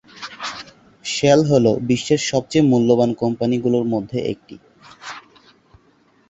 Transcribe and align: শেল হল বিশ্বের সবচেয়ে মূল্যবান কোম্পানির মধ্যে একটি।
শেল 1.05 1.39
হল 1.45 1.65
বিশ্বের 1.89 2.21
সবচেয়ে 2.31 2.69
মূল্যবান 2.71 3.11
কোম্পানির 3.21 3.61
মধ্যে 3.93 4.17
একটি। 4.33 4.55